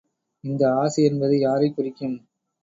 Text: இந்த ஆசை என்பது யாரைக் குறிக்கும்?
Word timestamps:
இந்த 0.43 0.73
ஆசை 0.73 1.03
என்பது 1.03 1.39
யாரைக் 1.39 1.75
குறிக்கும்? 1.75 2.17